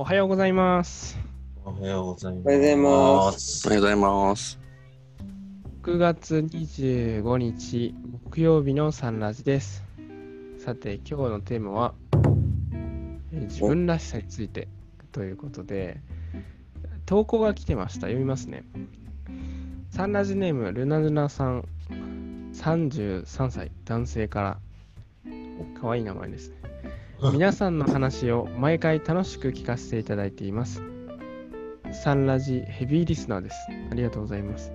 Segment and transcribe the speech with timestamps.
[0.00, 1.18] おはようございます。
[1.64, 2.46] おはようございます。
[2.46, 4.60] おはようございますおはようございます。
[5.82, 7.96] 9月25日
[8.30, 9.82] 木曜日のサンラジです。
[10.60, 11.94] さて、今日のテーマは、
[13.32, 14.68] えー自分らしさについて
[15.10, 16.00] ということで、
[17.04, 18.02] 投稿が来てました。
[18.02, 18.62] 読みますね。
[19.90, 21.64] サンラジネーム、ルナルナさん、
[22.52, 24.58] 33歳、男性から。
[25.80, 26.57] かわいい名前ですね。
[27.32, 30.84] 皆さんの話を毎回楽しく聞かせていただいています。
[31.90, 33.56] サンラジヘビーリスナーです。
[33.90, 34.72] ありがとうございます。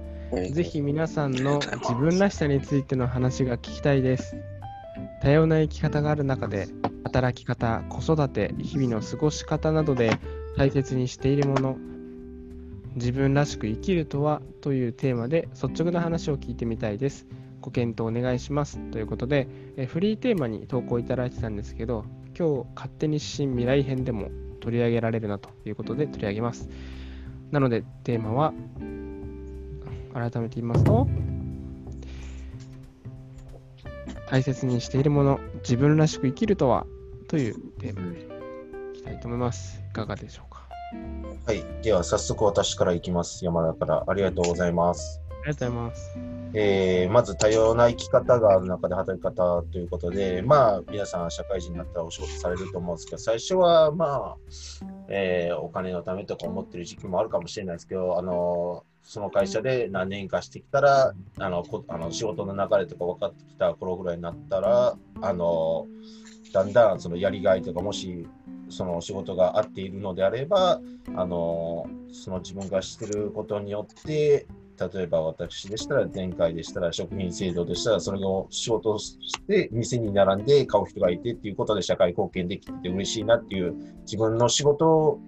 [0.52, 4.36] ぜひ皆さんの自分らしさについての話が聞きたいです。
[5.22, 6.68] 多様な生き方がある中で、
[7.06, 10.12] 働き方、子育て、日々の過ごし方などで
[10.58, 11.78] 大切にしているもの、
[12.96, 17.26] 自分らしく生きるとはというテーマで率直な話を聞いてみたいです。
[17.62, 18.80] ご検討お願いします。
[18.92, 19.48] ということで、
[19.78, 22.04] えフリーテーマに投稿いただいてたんですけど、
[22.38, 26.70] 今日勝手に新未来編でも取り上げられるなということで取り上げます。
[27.52, 28.54] なのでテーマは
[30.14, 31.08] 改めて言いますと
[34.30, 36.86] 大切にしているもの自分らしく生きるとは
[37.28, 40.64] というテーマでいきたいと思いますいかがでしょうか？
[41.46, 41.64] はい。
[41.82, 43.44] では、早速私からいきます。
[43.44, 44.04] 山田から。
[44.08, 45.23] ありがとうございます。
[45.44, 46.18] ありがとうございます。
[46.54, 54.38] えーまず多様な生き方がある中で働き方ということで、まあ、皆さん社会人になったらお仕事されると思うんですけど、最初はまあ、
[55.10, 65.88] えーお金のためとか思ってる時期もあるかもしれないですけど、あのその会社で何年かしてきたら、あのこあの仕事の流れとか分かってきた頃ぐらいになったら、あの
[66.54, 68.26] だんだんそのやりがいとか、もし
[68.70, 70.80] その仕事が合っているのであれば、
[71.16, 74.46] あのその自分がしてることによって、
[74.80, 79.18] 例えば私でしたら、前回でしたら、食品制度でしたら、それを仕事し
[79.48, 85.20] て、店に並んで買う人がいてっていうことで社会貢献できてて嬉しいなっていう、自分の仕事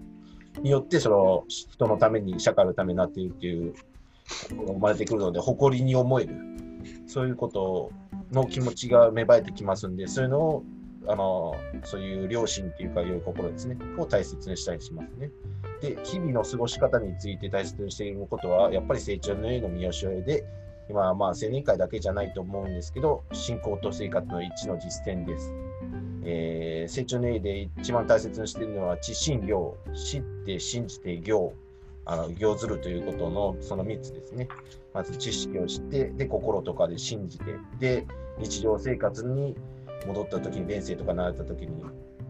[0.62, 3.74] によって、その人のために、社会のためになっているっていう、
[4.50, 6.36] 生まれてくるので、誇りに思える、
[7.06, 7.92] そういうこと
[8.32, 10.64] の気持ちが芽生えてきますんで、そういうのを、
[11.08, 15.32] あのそういう良心っていうか良、い心ですね、を大切にしたりしますね。
[15.82, 20.44] で、日々の過ごし方について大切にしていることは、やっぱり成長の上の見教えで、
[20.90, 25.54] 今はまあ青年会だけじゃないと思うんですけど、信仰と生活の一致の実践です。
[26.24, 31.54] えー成長の上で一番大切にしているのは、知信行、知って信じて行、
[32.06, 34.48] あの行ずるということのその3つですね。
[34.94, 37.46] まず知識を知って、で、心とかで信じて、
[37.80, 38.06] で、
[38.38, 39.56] 日常生活に
[40.06, 41.84] 戻った時に、伝生とか習った時に、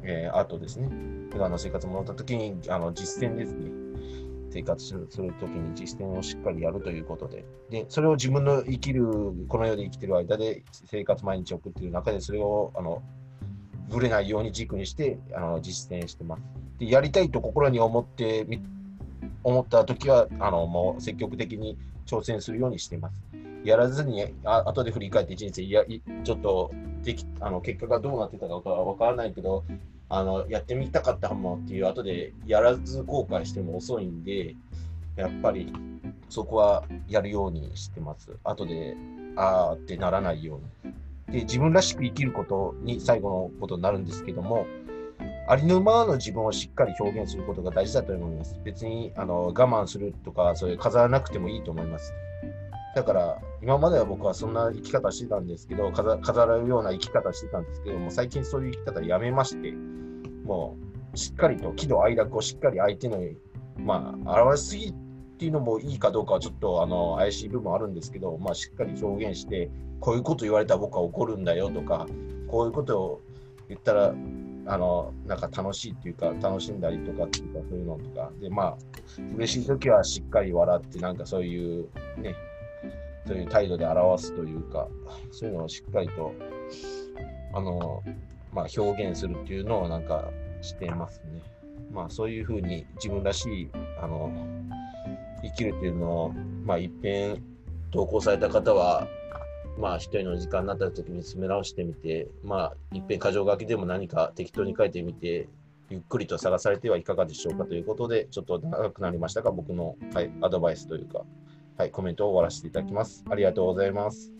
[0.03, 0.89] えー、あとですね、
[1.31, 3.71] 普段の生活戻った時にあの実践ですね。
[4.51, 7.45] 生活するする時に実践をしっかりやるということで。
[7.69, 9.05] で、それを自分の生きる、
[9.49, 13.01] この世で生きてる間で生活毎日送っている中で、それをあの
[13.89, 16.43] ぶれないように軸にしてあの実践してます。
[16.79, 18.61] で、やりたいと心に思ってみ
[19.43, 23.15] 思った時はあのもう積極的に挑戦するようにしてます。
[23.65, 25.83] やらずに、あ後で振り返って人生いや
[26.23, 26.71] ちょっと
[27.05, 29.63] できあの結果がどうなってたかは分からないけど、
[30.09, 34.55] あのやってみたかったかもっていう後でやらず後悔しても遅いんで、
[35.15, 35.71] やっぱり
[36.29, 38.31] そこはやるようにしてます。
[38.43, 38.97] 後で、
[39.35, 40.93] あーってならないように。
[41.33, 44.65] で、自分らしく生きることに最後のことになるんですけども、
[45.47, 48.59] ありのままの自分をしっかり表現することが大事だと思います。
[48.63, 52.13] 別にあの我慢するとか、そういう飾らなくてもいいと思います。
[52.95, 59.71] だから、今までは僕はそんな生き方してたんですけど、飾飾るような生き方してたんですけども、最近そういう生き方やめまして、
[60.45, 60.77] も
[61.11, 63.23] うしっかりと喜怒哀楽をしっかり相手の、
[63.79, 64.93] まあ、表しすぎっ
[65.39, 72.05] ていうのもいいかどうかはちょっとあの怪しい部分あるんですけど、まあ、しっかり表現して、こういうこと言われたら僕は怒るんだよとか、
[72.47, 73.21] こういうことを
[73.67, 74.13] 言ったら、
[74.67, 78.77] あのなんか楽しいっていうか、楽しんだりとかっていうか、そういうのとか、で、まあ、
[79.35, 81.89] 嬉しい時はしっかり笑って、なんかそういう
[82.21, 82.35] ね、
[83.27, 84.87] そういう態度で表すというか、
[85.31, 86.33] そういうのをしっかりと、
[87.53, 88.03] あの、
[88.53, 90.29] まあ、表現するっていうのをなんか
[90.61, 91.41] してますね。
[91.91, 93.69] まあ、そういうふうに自分らしい、
[94.01, 94.31] あの、
[95.43, 96.33] 生きるっていうのを、
[96.65, 97.41] まあ、一遍
[97.91, 99.07] 投稿された方は、
[99.77, 105.49] まあ、一人の時間になった時に詰め直してみて、まあ、一遍箇条書きでも何か適当に書いてみて、
[105.89, 111.23] ゆっくりと探されてはいかがでしょうかということで、ちょっと長くなりましたが、僕の、はい、アドバイスというか、
[111.77, 113.25] はい、コメントを終わらせていただきます。
[113.29, 114.31] ありがとうございます。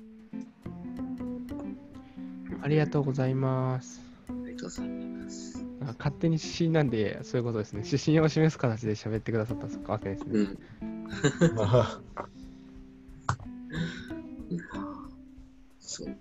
[2.61, 5.63] ありがとうございますありがとうございます。
[5.81, 10.57] あ勝手に指針なんでそういうことですね指針を示す形で喋ってくださったわけですね、うん。
[15.79, 16.17] そう。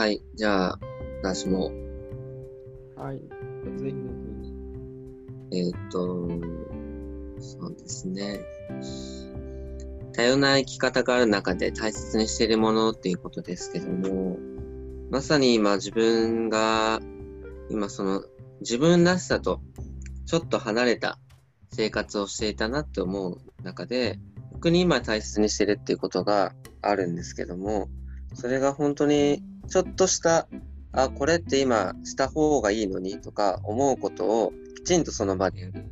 [0.00, 0.22] はい。
[0.34, 0.78] じゃあ、
[1.22, 1.70] 私も、
[2.96, 3.18] はい。
[3.18, 4.00] ぜひぜ
[5.52, 6.26] えーっと、
[7.38, 8.40] そうですね。
[10.14, 14.38] 多様な生き方がある中で大切にしているものっていうことですけども、
[15.10, 17.02] まさに今自分が、
[17.68, 18.24] 今その
[18.62, 19.60] 自分らしさと
[20.24, 21.18] ちょっと離れた
[21.74, 24.18] 生活をしていたなって思う中で、
[24.54, 27.90] 逆に今大切にしてるっていうことがあるんですけども、
[28.32, 30.48] それが本当にちょっとした、
[30.92, 35.86] あ、これって今した方がいいのにとか思うことをきちんとその場でやる。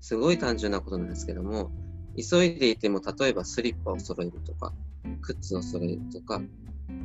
[0.00, 1.70] すごい単純なことなんですけども、
[2.16, 4.74] 急いでいても例えばスリッパを揃えるとか、
[5.22, 6.42] 靴を揃えるとか、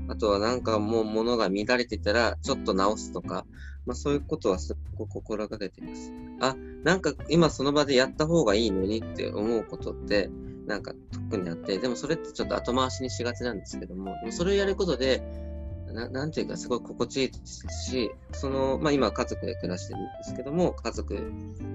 [0.09, 3.45] あとはなんかもう物が乱れてたらちょっと直すとか、
[3.85, 6.11] まあそういうことはすごく心がけています。
[6.41, 10.29] あ、なんか今その場でやった方がいいのにって思うことって、
[10.65, 15.46] なんか特にあって、でもそれってちょっと後回しにしがちなんですけども、もそれをやることで、
[15.93, 21.13] ななんていうかすごい心地いいですし、その、まあ今家族で暮らしてるんですけども、家族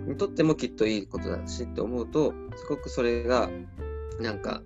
[0.06, 3.50] にとってもきっといいことだしって思うと、すごくそれが、
[4.20, 4.62] なんか、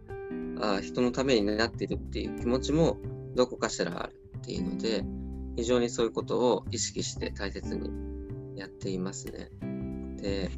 [0.60, 2.96] あ人のためになってるっていう気持ちも
[3.34, 5.04] どこかしらあるっていうので、
[5.56, 9.50] 非常にそういうことを意識して大切にやっていますね。
[10.20, 10.50] で、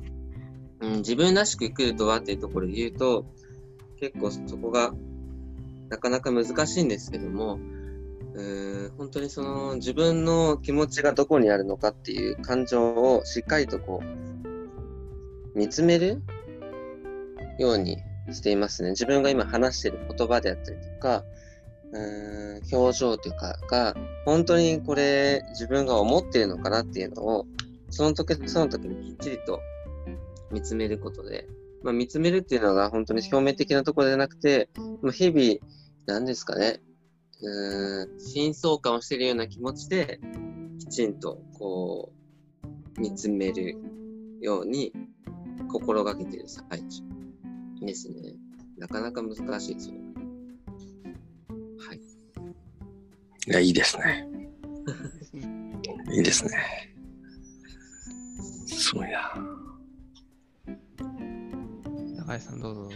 [0.81, 3.27] うん、自分らしく生きるとはっていうところで言うと、
[4.01, 4.93] 結構そこが
[5.89, 7.59] なかなか難しいんですけども、
[8.39, 16.23] うーん本当にその自分の気持ちがどこにあるのかっていう感情をしっかりとこう見つめる
[17.59, 17.99] ように
[18.33, 18.91] していますね。
[18.91, 21.25] 自分が今話している言葉であったりとか、
[21.93, 23.97] うん表情というかが
[24.27, 27.47] 本当にこれ自分が思っているのかなっていうのを
[27.91, 29.61] その時その時にきっちりと
[30.53, 31.49] 見つめることで、
[31.83, 34.69] まあ、見つめるっていうのが本当に表面的なところじゃなくて、
[35.03, 35.75] まあ、日々
[36.07, 36.81] 何ですかね
[37.41, 40.21] うーん真相感をしているような気持ちで
[40.79, 42.13] きちんとこ
[42.97, 43.77] う見つめる
[44.41, 44.93] ように
[45.69, 47.03] 心がけている最中
[47.81, 48.35] ですね。
[48.79, 50.01] なかなか難しいですよね。
[51.79, 52.01] はい。
[53.47, 54.29] いや、いいですね。
[56.13, 56.51] いいですね。
[58.67, 59.35] すごいな。
[62.27, 62.91] 高橋さんどうぞ。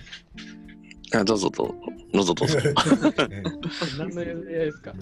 [1.14, 1.74] あどうぞどうぞ。
[2.12, 2.58] どうぞどうぞ。
[3.98, 4.92] 何の譲り合いですか？
[4.94, 4.98] ね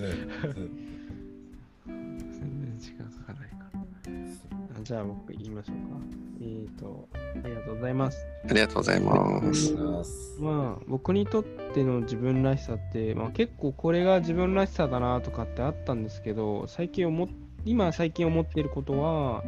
[1.86, 4.80] 全然時間かかんないから。
[4.80, 6.00] あじゃあ僕言いましょうか。
[6.42, 7.08] えーと、
[7.44, 8.26] ありがとうございます。
[8.48, 10.36] ありがとうございます。
[10.40, 17.28] まあ僕にとっての自分らしさって、まあ、結構これが自分らしさだなとかってあったんですけど最近思っ
[17.66, 19.44] 今最近思っていることは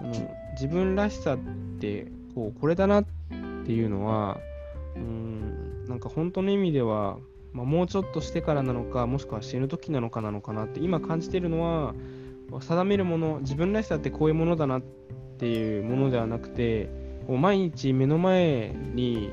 [0.00, 0.10] あの
[0.54, 1.38] 自分らしさっ
[1.80, 3.04] てこうこれだなっ
[3.66, 4.40] ていうのは
[4.96, 7.18] うーんなんか本当の意味では、
[7.52, 11.94] まあ、もうちょっとしてからなのかもしくは死ぬ時なのかなのかなって今感じてるのは
[12.60, 14.82] 定めるもの自分らしさってこういうものだなっ
[15.38, 16.88] ていうものではなくて
[17.26, 19.30] こう毎日目の前に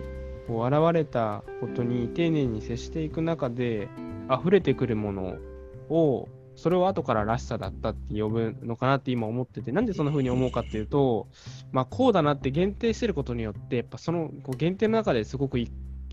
[0.48, 3.88] こう現れたことに丁寧に接していく中で
[4.30, 5.38] 溢れてくるもの
[5.90, 11.30] をそれを後かららしさだったって呼ぶのかなって今思っててなんでそんな風に思うかっていうと、
[11.72, 15.58] まあ、こうだなって限定してることによってやっぱそのこう限定の中ですごく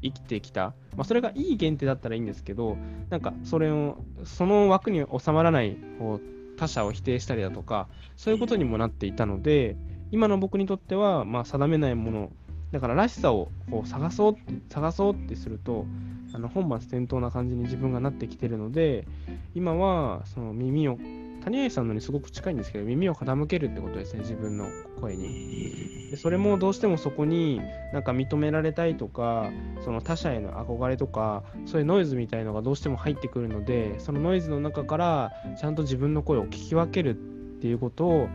[0.07, 2.77] 生きてきた、まあ、それがいい限定だったらいいんですけど
[3.11, 9.77] なんかそれをその枠に収まらないこう他者を否定したりだとかそういうことにもなっていたので
[10.11, 12.33] 今の僕にとっては、まあ、定めないもの
[12.73, 14.37] だかららしさをこう探そう
[14.69, 15.87] 探そうってすると
[16.33, 19.07] あの本末転倒な感じに自分がなってきてるので
[19.55, 20.99] 今はその耳を
[21.47, 24.67] 谷合さんのにすごく近いんですけど耳を傾けるってことですね自分の
[25.01, 27.61] 声にでそれもどうしてもそこに
[27.93, 29.51] なんか認められたいとか
[29.85, 37.15] その他者への憧れとかそういうノイズみたいのがどうしても入ってくるのでそのノイズの中からちゃんと自分の声を聞き分けるっ
[37.61, 38.29] ていうことを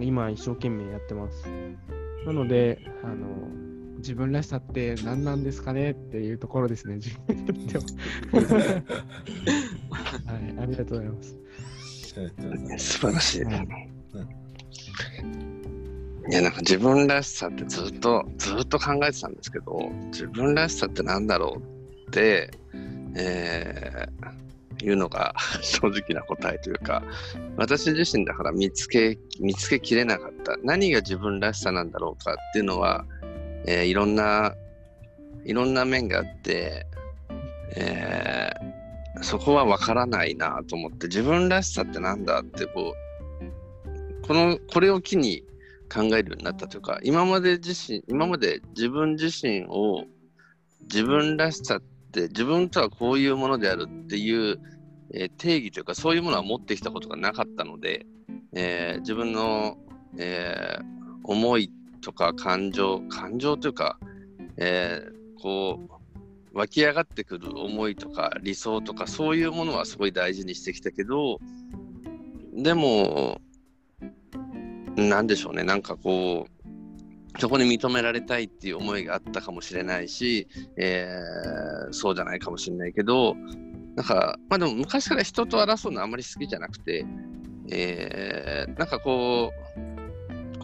[0.00, 1.46] 今一生懸命やってます
[2.24, 3.64] なのであの
[3.98, 7.84] 自分らしさって何なんですかねっていうところですね、自分にとっては。
[10.30, 11.38] はい、ありがとうございます。
[12.78, 13.90] 素晴らしいですね。
[14.14, 14.18] う
[16.28, 16.30] ん。
[16.30, 21.60] いやなんか自分らしさってずっとずっと考えてたんですけど自分らしさってなんだろ
[22.06, 22.50] うって、
[23.16, 24.44] えー
[24.82, 27.02] いうのが 正直な答えというか
[27.56, 30.56] 私自身だから見つけ見つけきれなかった。
[30.62, 33.06] 何が自分らしさなんだろうかっていうのは、
[33.66, 34.54] えーいろんな
[35.44, 36.86] いろんな面があって、
[37.76, 38.63] えー
[39.22, 42.94] そこは分からないなと思って自分らしさってなんだってこ
[44.22, 45.42] うこのこれを機に
[45.92, 50.04] 考えるようになったというか今まで自身今まで自分自身を
[50.82, 54.58] 自分らしさって自分とはこういうものであるっていう、
[55.12, 58.06] えー定義というかそういうものは持ってきたことがなかったので、
[58.52, 59.76] えー自分の、
[60.18, 60.94] えー
[61.26, 61.70] 思い
[62.02, 63.98] とか感情感情というか、
[64.58, 65.00] え
[65.40, 65.93] こう
[66.54, 71.38] 湧き上がってくる思いとか理想とかそういうものはすごい大事にしてきたけど
[72.54, 73.40] でも
[74.96, 75.64] なんでしょうね。
[75.64, 80.46] なんかこうそこに認められたいっていう思いがあったかもしれないし、
[80.76, 83.34] えーそうじゃないかもしれないけど
[83.96, 87.04] なんかまあでも昔から人と争うのあんまり好きじゃなくて、
[87.70, 89.94] えーなんかこう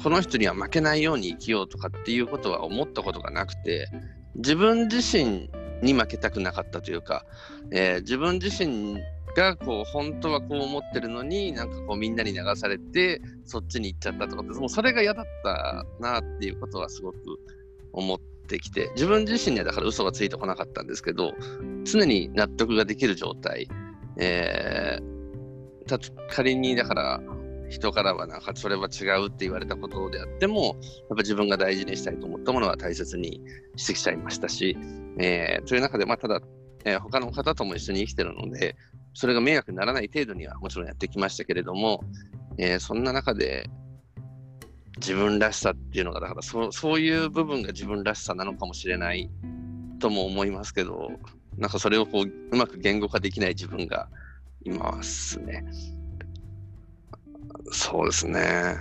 [0.03, 3.89] この人には負けないように生きようとかっていうことは思ったことがなくて
[4.37, 5.51] 自分自身
[5.83, 7.25] に負けたくなかったというか、
[7.71, 8.99] えー自分自身
[9.37, 17.19] がこう本当はこう思ってるのになんかこうみんなに流されてそっちに行っちゃったとかってもうそれが嫌だったなっていうことはすごく
[17.93, 18.19] 思っ
[18.49, 21.33] てきて自分自身にはだから嘘がついてこなかったんですけど
[21.85, 23.69] 常に納得ができる状態、
[24.17, 25.21] えー
[26.29, 27.21] 仮にだから
[27.71, 30.75] 人からはなんかそれは違うって言われたことであってもやっ
[31.11, 33.41] ぱ自分が大事にしたいと思ったものは大切に
[33.77, 34.77] してきちゃいましたし、
[35.19, 36.41] えーという中でまあただ、
[36.85, 38.77] えー他の方とも一緒に生きてるので
[39.15, 42.03] それが迷惑にならない程度にはもちろんやってきましたけれども、
[42.59, 43.71] えーそんな中で
[44.97, 49.31] 自分らしさっていうのがだからそうそういう部分が自分らしさなのかもしれない
[50.01, 51.11] とも思いますけど
[51.57, 54.09] なんかそれをこううまく言語化できない自分が
[54.65, 55.65] いますね。
[57.71, 58.77] そうですね。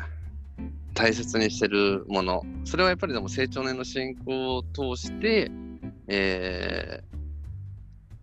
[0.94, 2.44] 大切にしてるもの。
[2.66, 5.52] それはやっぱりでも成長年の進行を通して、
[6.08, 7.10] えー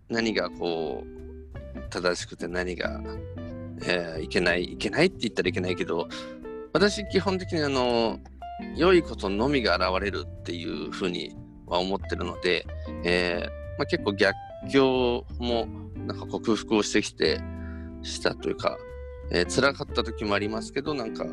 [0.08, 3.00] 何がこう正しくて何が、
[3.82, 6.08] えーいけないいけないって言ったらいけないけど
[6.72, 8.20] 私基本的にあの
[8.76, 11.34] 良いことのみが現れるっていうふうに
[11.66, 12.66] は思ってるので、
[13.04, 14.36] えーまあ、結構逆
[14.70, 15.66] 境も
[16.06, 17.40] なんか克服をしてきて
[18.02, 18.78] したというか、
[19.30, 21.24] えー辛かった時もありますけどなんか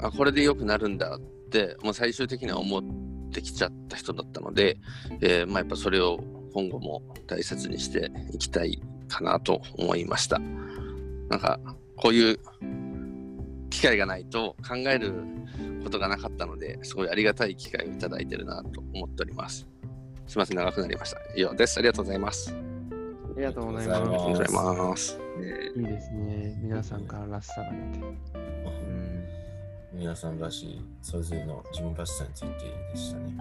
[0.00, 2.82] あこれで良くなるんだってもう最終的には思っ
[3.32, 4.78] てきちゃった人だったので、
[5.20, 6.20] えーまあ、やっぱそれを
[6.52, 10.38] 今後も大切にしていきたいかなと思いました。
[11.28, 11.58] なんか
[11.96, 12.38] こういう
[13.70, 15.12] 機会がないと考える
[15.84, 19.66] ことがなかったのですごいありがたい機会をいただいてるなと思っております。
[20.26, 21.18] すみません、長くなりました。
[21.36, 21.78] 以上です。
[21.78, 22.54] ありがとうございます。
[22.54, 25.27] ありがとうございありがとうまありがとうございます。
[25.38, 25.80] ねす。
[25.80, 26.58] いいですね。
[26.62, 28.04] 皆さんかららしさが出て。
[28.04, 29.08] うん
[29.98, 33.36] 皆さんらしい、それぞれの自分らしさについてでしたね。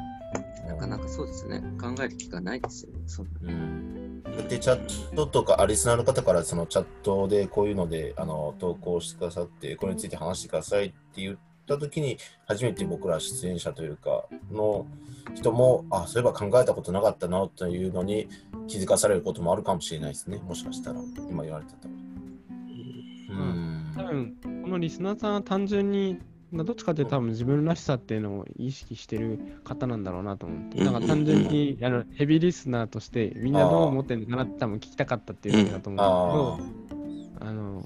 [0.67, 1.61] なかなかそうですね。
[1.79, 2.99] 考える機会ないですよね。
[3.05, 4.23] そんなうん。
[4.47, 14.85] で、チャットとか、あリスナーの方からそのチャットでこういうのであの投稿してくださって、これについて話してくださいって言ったときに、初めて僕ら出演者というか、の
[15.35, 18.27] 人も、あ、そういえば考えたことなかったなというのに
[18.67, 20.37] 気づかされることもあるかもしれないですね。
[20.37, 21.93] もしかしたら、今言われてたら。
[23.29, 23.93] うん。
[23.95, 26.19] 多分、このリスナーさんは単純に、
[26.51, 37.83] まあどっちかっていうと多分自分らしさっていうのを意識してる方なんだろうなと思って、なんか単純にあのヘビーリスナーとしてみんなどう思ってるのかなって多分聞きたかったっていうだと思うんですけど、ああの、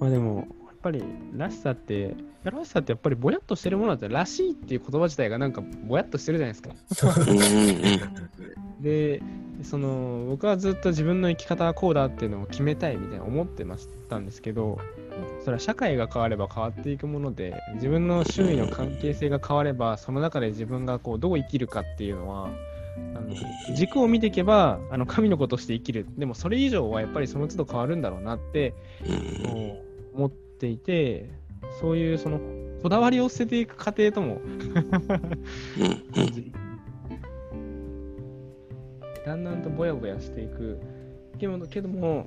[0.00, 0.48] まあでも、
[0.86, 1.02] ぱり、
[1.36, 2.14] らしさって、
[2.44, 8.10] らしさってやっぱりぼやっとしてるものだったら、らしいっていう言葉自体がなんかぼやっとしてるじゃないですか。
[8.80, 9.22] で、
[9.62, 14.78] その、僕はずっと自分の生き方はこうだっていうのを決めたいみたいな思ってましたんですけど、
[15.40, 22.50] それは社会が変われば変わっていくもので、自分の周囲の関係性が変われば、その中で自分がこうどう生きるかっていうのは、
[23.14, 23.34] あの
[23.74, 26.06] 軸を見ていけばあの神の子として生きる。
[26.16, 28.74] でもそれ以上はやっぱりその都度変わるんだろうなって
[29.04, 29.82] うんこ
[30.14, 30.26] う思
[30.56, 31.28] っていて
[31.80, 32.40] そういうその
[32.82, 34.62] こだわりを捨てていく過程ともうん
[39.26, 40.78] だんだんとぼやぼやしていく。
[41.38, 42.26] けどけども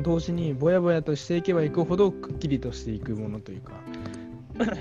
[0.00, 3.72] 同時にぼやぼやとしていけばいくほどくっきりとしていくものというか。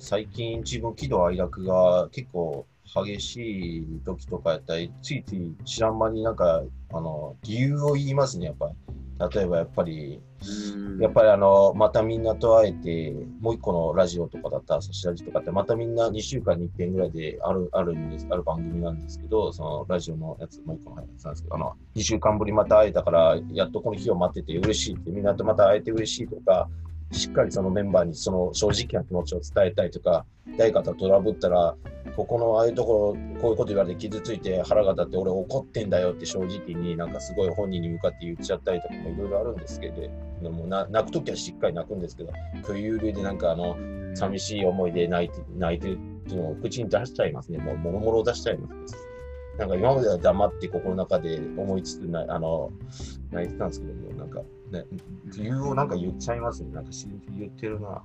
[0.00, 2.66] 最近自分喜怒哀楽が結構
[3.04, 6.62] 激しい時とかやったり、ついつい知らん間になんか、
[6.92, 8.68] あの、理由を言いますね、やっぱ。
[8.68, 8.74] り。
[9.18, 10.20] 例えばやっぱり、
[10.74, 11.00] うん。
[11.00, 26.68] やっぱりあの、またみんなと会えて、もう一個のラジオとかだったら、差しラジとかって、またみんな2週間に1遍ぐらいである、あるんです、ある番組なんですけど、そのラジオのやつ、もう一個のやつなんですけど、あの、2週間ぶりまた会えたから、やっとこの日を待ってて嬉しいって、みんなとまた会えて嬉しいとか、
[27.10, 31.74] しっかりそのメンバーにその正直な気持ちを伝えたいとか、誰かとトラブったら、
[32.16, 40.02] ここのああいうところ、こういうこと言われて傷ついて腹が立って俺怒ってんだよって正直になんかすごい本人に向かって言っちゃったりとかもいろいろあるんですけど、
[40.42, 43.76] でもな泣くときはしっかり泣くんですけど、空有流でなんかあの、
[44.14, 45.98] 寂しい思いで泣いて、泣いてるっ
[46.28, 47.58] ていうのを口に出しちゃいますね。
[47.58, 48.94] もう、もろもろ出しちゃいます、
[49.58, 52.70] なんか今までは黙って心の中で思いつつな、あの、
[53.30, 54.84] 泣いてたんですけども、なんか、ね、
[55.36, 56.70] 理由をなんか言っちゃいますね。
[56.72, 56.90] なんか
[57.38, 58.02] 言ってるな。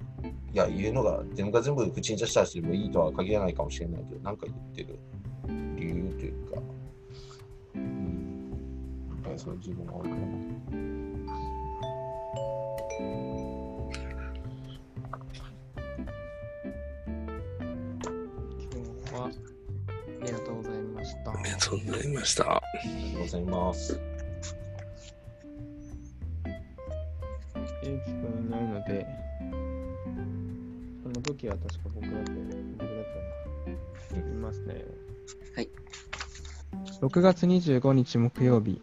[0.53, 4.97] いや、言うのが、全部が全部口に出したりしてもいいとは限らないかもしれないけど、なんか言ってる
[5.75, 6.61] 理由というか、
[7.75, 8.51] うん、
[9.09, 10.15] やっぱりそういう自分が多いかな。
[10.15, 10.23] 今
[19.11, 19.29] 日はあ
[20.25, 21.31] りがとうございました。
[21.31, 22.55] ありがとうございました。
[22.55, 24.12] ありがとうございます。
[31.43, 32.83] 時は確か僕だって、僕だった
[33.69, 34.29] のか。
[34.29, 34.85] いますね。
[35.55, 35.69] はい。
[37.01, 38.81] 6月25日木曜日。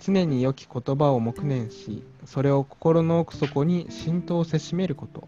[0.00, 5.26] 常に良き言葉を黙念し、それを心の奥底に浸透せしめること。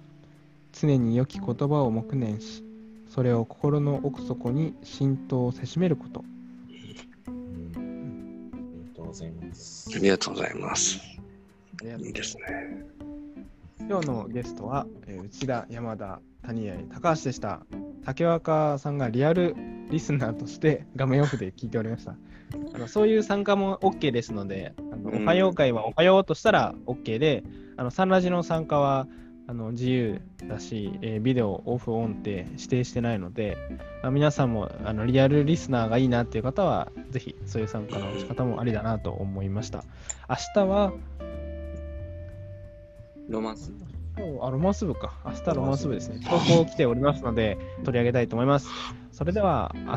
[0.73, 2.63] 常に良き言葉を黙念し、
[3.09, 6.23] それを心の奥底に浸透せしめること。
[7.29, 9.99] うん、ありがとうございますあ。
[9.99, 11.01] りがとうございます。
[11.81, 13.00] ありがとうございますいいですね。
[13.91, 17.63] 今日のゲストは、えー内田、山田、谷合、高橋でした。
[18.05, 19.57] 竹若さんがリアル
[19.91, 22.15] リスナーとして画面オフで聞いておりました。
[22.73, 27.43] あのそういう参加も OK ですので、あのうんおはよう会はおはようとしたら OK で、
[27.77, 29.09] あのサンラジの参加は
[29.49, 33.59] あの自由だし、えービデオオフオンって指定してないので、
[34.05, 39.83] あ皆さんもあのリアルリスナーがいいなっていう方は、ぜひそういう参加の仕方もありだなと思いました。
[40.29, 40.93] 明日は
[43.31, 43.73] ロマンス。
[44.19, 45.13] 今日あロマンス部か。
[45.25, 46.21] 明日ロマンス部ですね。
[46.29, 48.69] 投稿来ておりますので、取り上げたいと思います。
[49.13, 49.97] それでは、明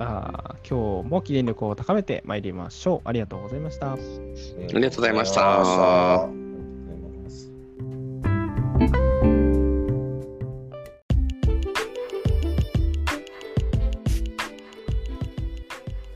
[0.00, 3.08] あ今日も記念力を高めてまいりましょう。
[3.08, 3.92] ありがとうございました。
[3.92, 4.02] あり
[4.82, 6.28] がとうございました。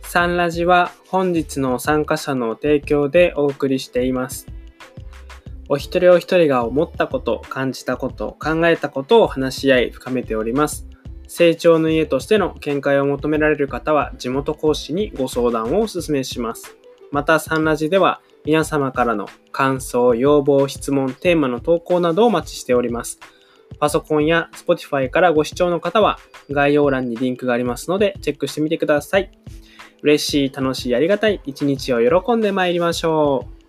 [0.02, 4.51] サンラジは本日の参加者の提供でお送りしています。
[5.72, 10.86] お一人お一人が思ったこと、感じたこと、考えたことを話し合い深めております。
[11.26, 16.76] 成長の家としての見解を求められる方は地元講師にご相談をお勧めします。
[17.10, 23.18] またサンラジでは皆様からの感想、要望、質問、テーマの投稿などをお待ちしております。
[23.78, 26.18] パソコンや Spotify からご視聴の方は
[26.50, 29.30] 概要欄にリンクがありますのでチェックしてみてください。
[30.02, 33.61] 嬉しい、楽しい、ありがたい一日を喜んでまいりましょう。